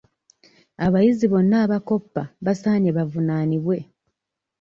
[0.85, 3.77] Abayizi bonna abakoppa basaaanye bavunaanibwe.